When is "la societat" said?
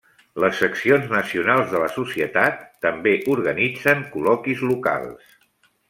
1.85-2.65